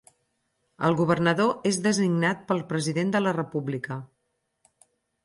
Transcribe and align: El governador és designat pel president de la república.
El 0.87 0.95
governador 1.01 1.67
és 1.71 1.77
designat 1.87 2.41
pel 2.53 2.63
president 2.71 3.13
de 3.17 3.21
la 3.27 3.35
república. 3.39 3.99